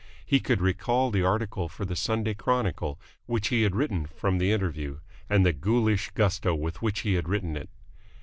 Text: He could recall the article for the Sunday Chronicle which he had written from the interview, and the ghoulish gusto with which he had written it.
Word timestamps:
He 0.25 0.39
could 0.39 0.61
recall 0.61 1.11
the 1.11 1.21
article 1.23 1.69
for 1.69 1.85
the 1.85 1.95
Sunday 1.95 2.33
Chronicle 2.33 2.99
which 3.27 3.49
he 3.49 3.61
had 3.61 3.75
written 3.75 4.07
from 4.07 4.39
the 4.39 4.51
interview, 4.51 4.99
and 5.29 5.45
the 5.45 5.53
ghoulish 5.53 6.09
gusto 6.15 6.55
with 6.55 6.81
which 6.81 7.01
he 7.01 7.13
had 7.13 7.29
written 7.29 7.55
it. 7.55 7.69